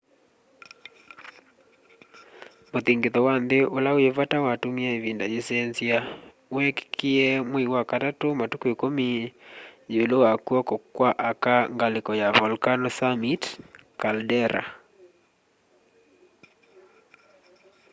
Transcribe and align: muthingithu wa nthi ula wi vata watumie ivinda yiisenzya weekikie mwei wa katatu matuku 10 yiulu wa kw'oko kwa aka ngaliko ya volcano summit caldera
muthingithu 2.71 3.19
wa 3.27 3.33
nthi 3.43 3.59
ula 3.77 3.89
wi 3.97 4.07
vata 4.17 4.37
watumie 4.45 4.89
ivinda 4.97 5.25
yiisenzya 5.31 5.97
weekikie 6.55 7.27
mwei 7.49 7.67
wa 7.75 7.81
katatu 7.91 8.27
matuku 8.39 8.67
10 8.69 9.31
yiulu 9.93 10.15
wa 10.25 10.31
kw'oko 10.45 10.75
kwa 10.95 11.09
aka 11.29 11.55
ngaliko 11.75 12.11
ya 12.21 12.27
volcano 12.37 12.87
summit 12.97 13.43
caldera 14.01 14.63